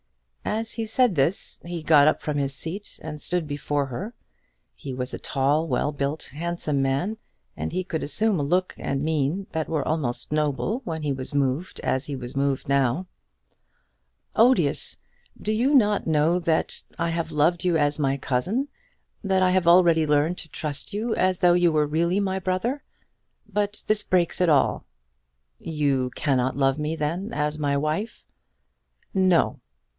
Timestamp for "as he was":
11.81-12.35